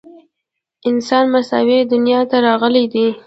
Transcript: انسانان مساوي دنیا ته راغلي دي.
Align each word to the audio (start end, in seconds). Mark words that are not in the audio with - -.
انسانان 0.89 1.31
مساوي 1.33 1.77
دنیا 1.93 2.19
ته 2.29 2.37
راغلي 2.47 2.85
دي. 2.93 3.07